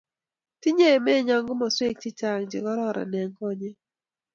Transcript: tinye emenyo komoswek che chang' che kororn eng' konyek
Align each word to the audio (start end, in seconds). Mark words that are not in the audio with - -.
tinye 0.61 0.87
emenyo 0.97 1.35
komoswek 1.45 1.95
che 2.01 2.09
chang' 2.19 2.47
che 2.51 2.59
kororn 2.65 3.13
eng' 3.21 3.35
konyek 3.37 3.77